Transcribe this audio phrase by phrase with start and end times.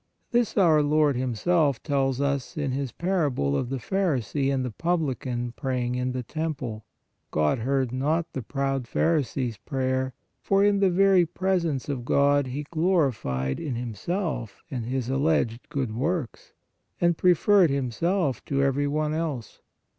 [0.31, 5.53] This our Lord Himself tells us in His parable of the pharisee and the publican
[5.55, 6.85] praying in the temple.
[7.29, 12.47] God heard not the proud pharisee s prayer, for in the very presence of God
[12.47, 16.53] he gloried in himself and his alleged good works,
[16.99, 19.61] and preferred himself to every one else.